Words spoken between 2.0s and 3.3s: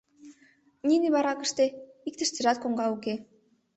иктыштыжат коҥга уке.